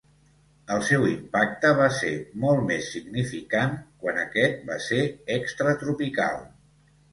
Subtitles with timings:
[0.75, 2.13] El seu impacte va ser
[2.45, 3.77] molt més significant
[4.07, 5.05] quan aquest va ser
[5.39, 6.45] extratropical.